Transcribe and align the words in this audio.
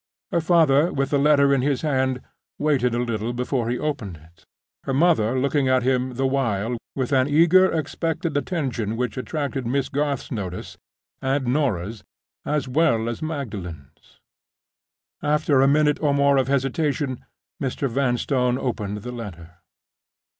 Her 0.31 0.41
father, 0.41 0.91
with 0.91 1.11
the 1.11 1.19
letter 1.19 1.53
in 1.53 1.61
his 1.61 1.83
hand, 1.83 2.21
waited 2.57 2.95
a 2.95 3.03
little 3.03 3.33
before 3.33 3.69
he 3.69 3.77
opened 3.77 4.17
it; 4.17 4.47
her 4.85 4.95
mother 4.95 5.39
looking 5.39 5.67
at 5.67 5.83
him, 5.83 6.15
the 6.15 6.25
while, 6.25 6.75
with 6.95 7.11
an 7.13 7.27
eager, 7.27 7.71
expectant 7.71 8.35
attention 8.35 8.97
which 8.97 9.15
attracted 9.15 9.67
Miss 9.67 9.89
Garth's 9.89 10.31
notice, 10.31 10.75
and 11.21 11.45
Norah's, 11.45 12.03
as 12.45 12.67
well 12.67 13.07
as 13.07 13.21
Magdalen's. 13.21 14.19
After 15.21 15.61
a 15.61 15.67
minute 15.67 16.01
or 16.01 16.15
more 16.15 16.37
of 16.37 16.47
hesitation 16.47 17.23
Mr. 17.61 17.87
Vanstone 17.87 18.57
opened 18.57 19.03
the 19.03 19.11
letter. 19.11 19.57